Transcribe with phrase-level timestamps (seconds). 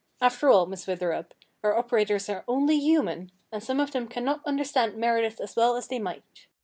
[0.19, 4.97] After all, Miss Witherup, our operators are only human, and some of them cannot understand
[4.97, 6.47] Meredith as well as they might."